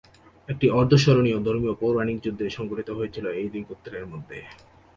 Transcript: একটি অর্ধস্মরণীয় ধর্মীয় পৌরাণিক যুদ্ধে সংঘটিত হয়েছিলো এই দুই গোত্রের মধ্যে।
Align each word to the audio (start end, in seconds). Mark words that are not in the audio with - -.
একটি 0.49 0.67
অর্ধস্মরণীয় 0.71 1.39
ধর্মীয় 1.39 1.75
পৌরাণিক 1.81 2.17
যুদ্ধে 2.25 2.45
সংঘটিত 2.49 2.89
হয়েছিলো 2.89 3.29
এই 3.31 3.47
দুই 3.53 3.63
গোত্রের 3.69 4.05
মধ্যে। 4.07 4.37